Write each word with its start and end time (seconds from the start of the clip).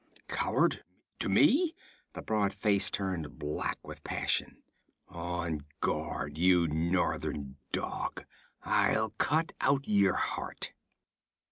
'Coward! 0.27 0.83
To 1.19 1.29
me?' 1.29 1.75
The 2.13 2.23
broad 2.23 2.55
face 2.55 2.89
turned 2.89 3.37
black 3.37 3.77
with 3.87 4.03
passion. 4.03 4.63
'On 5.07 5.63
guard, 5.79 6.39
you 6.39 6.67
northern 6.67 7.57
dog! 7.71 8.23
I'll 8.63 9.11
cut 9.19 9.53
out 9.61 9.87
your 9.87 10.15
heart!' 10.15 10.73